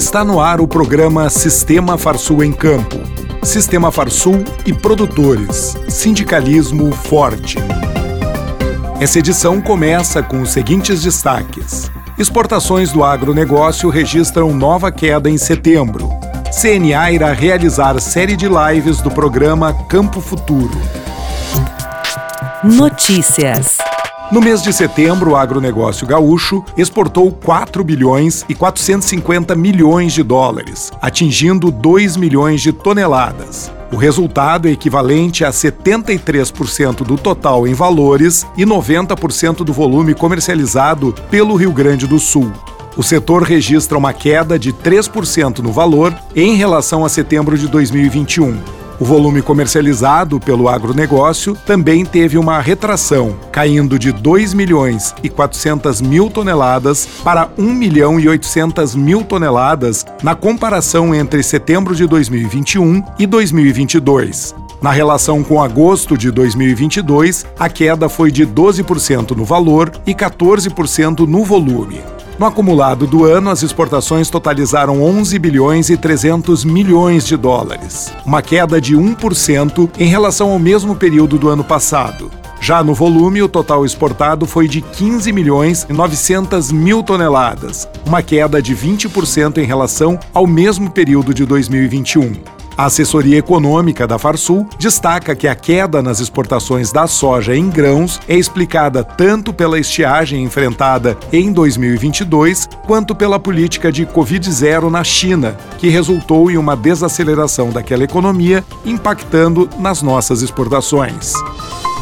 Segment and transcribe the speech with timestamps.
[0.00, 2.96] Está no ar o programa Sistema Farsul em Campo.
[3.42, 5.76] Sistema Farsul e produtores.
[5.90, 7.58] Sindicalismo forte.
[8.98, 11.90] Essa edição começa com os seguintes destaques.
[12.16, 16.08] Exportações do agronegócio registram nova queda em setembro.
[16.50, 20.80] CNA irá realizar série de lives do programa Campo Futuro.
[22.64, 23.76] Notícias.
[24.32, 30.92] No mês de setembro, o agronegócio gaúcho exportou 4 bilhões e 450 milhões de dólares,
[31.02, 33.72] atingindo 2 milhões de toneladas.
[33.92, 41.12] O resultado é equivalente a 73% do total em valores e 90% do volume comercializado
[41.28, 42.52] pelo Rio Grande do Sul.
[42.96, 48.79] O setor registra uma queda de 3% no valor em relação a setembro de 2021.
[49.00, 56.02] O volume comercializado pelo agronegócio também teve uma retração, caindo de 2 milhões e 400
[56.02, 63.02] mil toneladas para 1 milhão e 800 mil toneladas na comparação entre setembro de 2021
[63.18, 64.54] e 2022.
[64.82, 71.20] Na relação com agosto de 2022, a queda foi de 12% no valor e 14%
[71.26, 72.02] no volume.
[72.40, 78.40] No acumulado do ano, as exportações totalizaram 11 bilhões e 300 milhões de dólares, uma
[78.40, 82.30] queda de 1% em relação ao mesmo período do ano passado.
[82.58, 88.22] Já no volume, o total exportado foi de 15 milhões e 900 mil toneladas, uma
[88.22, 92.59] queda de 20% em relação ao mesmo período de 2021.
[92.80, 98.18] A assessoria econômica da Farsul destaca que a queda nas exportações da soja em grãos
[98.26, 105.58] é explicada tanto pela estiagem enfrentada em 2022 quanto pela política de Covid-0 na China,
[105.76, 111.34] que resultou em uma desaceleração daquela economia, impactando nas nossas exportações.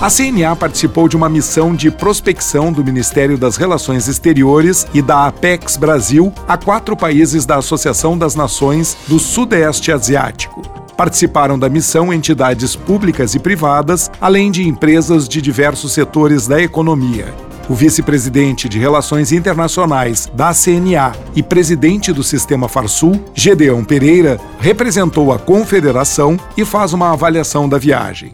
[0.00, 5.26] A CNA participou de uma missão de prospecção do Ministério das Relações Exteriores e da
[5.26, 10.62] Apex Brasil a quatro países da Associação das Nações do Sudeste Asiático.
[10.96, 17.34] Participaram da missão entidades públicas e privadas, além de empresas de diversos setores da economia.
[17.68, 25.30] O vice-presidente de Relações Internacionais da CNA e presidente do Sistema Farsul, Gedeão Pereira, representou
[25.30, 28.32] a confederação e faz uma avaliação da viagem.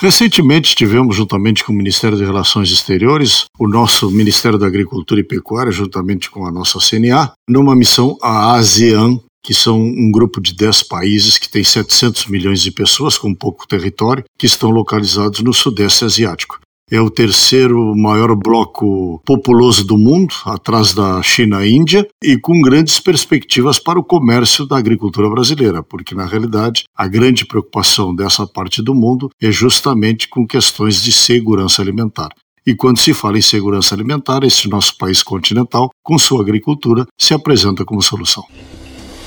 [0.00, 5.24] Recentemente estivemos, juntamente com o Ministério das Relações Exteriores, o nosso Ministério da Agricultura e
[5.24, 10.54] Pecuária, juntamente com a nossa CNA, numa missão à ASEAN, que são um grupo de
[10.54, 15.52] 10 países que tem 700 milhões de pessoas com pouco território, que estão localizados no
[15.52, 16.59] Sudeste Asiático
[16.90, 22.60] é o terceiro maior bloco populoso do mundo, atrás da China e Índia, e com
[22.60, 28.46] grandes perspectivas para o comércio da agricultura brasileira, porque na realidade a grande preocupação dessa
[28.46, 32.30] parte do mundo é justamente com questões de segurança alimentar.
[32.66, 37.32] E quando se fala em segurança alimentar, esse nosso país continental, com sua agricultura, se
[37.32, 38.44] apresenta como solução.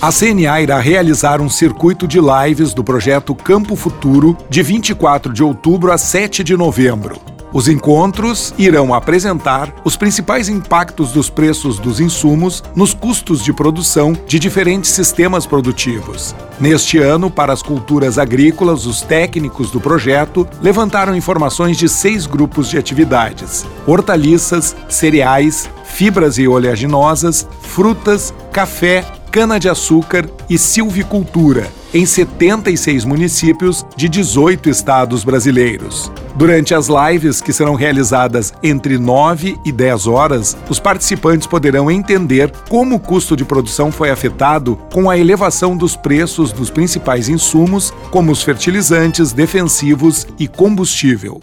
[0.00, 5.42] A CNA irá realizar um circuito de lives do projeto Campo Futuro de 24 de
[5.42, 7.35] outubro a 7 de novembro.
[7.56, 14.12] Os encontros irão apresentar os principais impactos dos preços dos insumos nos custos de produção
[14.26, 16.34] de diferentes sistemas produtivos.
[16.60, 22.68] Neste ano, para as culturas agrícolas, os técnicos do projeto levantaram informações de seis grupos
[22.68, 33.84] de atividades: hortaliças, cereais, fibras e oleaginosas, frutas, café, cana-de-açúcar e silvicultura, em 76 municípios
[33.96, 36.10] de 18 estados brasileiros.
[36.34, 42.52] Durante as lives, que serão realizadas entre 9 e 10 horas, os participantes poderão entender
[42.68, 47.92] como o custo de produção foi afetado com a elevação dos preços dos principais insumos,
[48.10, 51.40] como os fertilizantes, defensivos e combustível.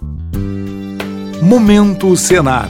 [1.42, 2.70] Momento Senar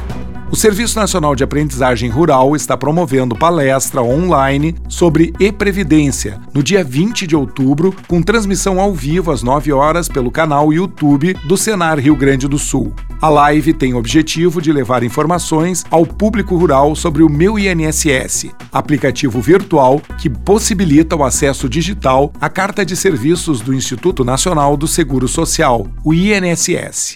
[0.51, 7.25] o Serviço Nacional de Aprendizagem Rural está promovendo palestra online sobre e-previdência no dia 20
[7.25, 12.17] de outubro, com transmissão ao vivo às 9 horas pelo canal YouTube do Senar Rio
[12.17, 12.93] Grande do Sul.
[13.21, 18.47] A live tem o objetivo de levar informações ao público rural sobre o Meu INSS,
[18.73, 24.87] aplicativo virtual que possibilita o acesso digital à carta de serviços do Instituto Nacional do
[24.87, 27.15] Seguro Social, o INSS.